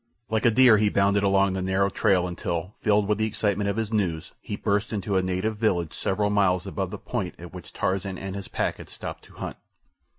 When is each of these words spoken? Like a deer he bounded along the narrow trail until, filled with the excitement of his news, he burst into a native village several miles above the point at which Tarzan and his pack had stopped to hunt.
Like 0.31 0.47
a 0.47 0.49
deer 0.49 0.77
he 0.77 0.89
bounded 0.89 1.21
along 1.21 1.53
the 1.53 1.61
narrow 1.61 1.91
trail 1.91 2.27
until, 2.27 2.73
filled 2.79 3.07
with 3.07 3.19
the 3.19 3.27
excitement 3.27 3.69
of 3.69 3.77
his 3.77 3.93
news, 3.93 4.31
he 4.41 4.55
burst 4.55 4.91
into 4.91 5.15
a 5.15 5.21
native 5.21 5.57
village 5.57 5.93
several 5.93 6.31
miles 6.31 6.65
above 6.65 6.89
the 6.89 6.97
point 6.97 7.35
at 7.37 7.53
which 7.53 7.71
Tarzan 7.71 8.17
and 8.17 8.35
his 8.35 8.47
pack 8.47 8.77
had 8.77 8.89
stopped 8.89 9.25
to 9.25 9.35
hunt. 9.35 9.57